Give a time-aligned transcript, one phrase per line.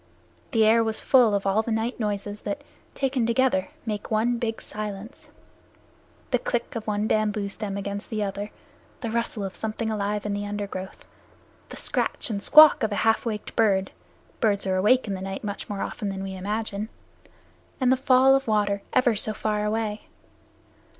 [0.49, 2.63] The air was full of all the night noises that,
[2.95, 5.29] taken together, make one big silence
[6.31, 8.49] the click of one bamboo stem against the other,
[9.01, 11.05] the rustle of something alive in the undergrowth,
[11.69, 13.91] the scratch and squawk of a half waked bird
[14.39, 16.89] (birds are awake in the night much more often than we imagine),
[17.79, 20.07] and the fall of water ever so far away.